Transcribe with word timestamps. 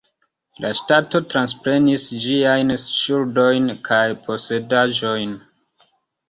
La 0.63 0.69
ŝtato 0.77 1.19
transprenis 1.33 2.05
ĝiajn 2.23 2.73
ŝuldojn 2.85 3.69
kaj 3.89 4.01
posedaĵojn. 4.25 5.37